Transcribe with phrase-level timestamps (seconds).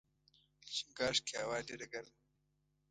[0.73, 2.23] چنګاښ کې هوا ډېره ګرمه وي.